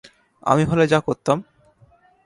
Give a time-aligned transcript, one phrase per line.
[0.43, 1.37] আমি হলে যা করতাম।